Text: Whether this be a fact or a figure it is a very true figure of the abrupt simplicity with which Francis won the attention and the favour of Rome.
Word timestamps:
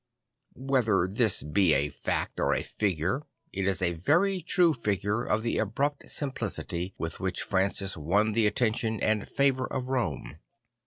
Whether 0.55 1.07
this 1.07 1.43
be 1.43 1.75
a 1.75 1.89
fact 1.89 2.39
or 2.39 2.55
a 2.55 2.63
figure 2.63 3.21
it 3.53 3.67
is 3.67 3.83
a 3.83 3.91
very 3.93 4.41
true 4.41 4.73
figure 4.73 5.21
of 5.21 5.43
the 5.43 5.59
abrupt 5.59 6.09
simplicity 6.09 6.95
with 6.97 7.19
which 7.19 7.43
Francis 7.43 7.95
won 7.95 8.31
the 8.31 8.47
attention 8.47 8.99
and 8.99 9.21
the 9.21 9.25
favour 9.27 9.67
of 9.67 9.89
Rome. 9.89 10.39